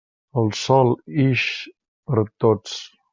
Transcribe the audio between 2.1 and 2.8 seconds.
a tots.